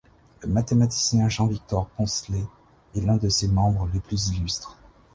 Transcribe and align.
Le 0.39 0.47
mathématicien 0.47 1.29
Jean-Victor 1.29 1.85
Poncelet 1.89 2.41
est 2.95 3.07
un 3.07 3.17
de 3.17 3.29
ses 3.29 3.47
membres 3.47 3.87
les 3.93 3.99
plus 3.99 4.29
illustres. 4.29 4.75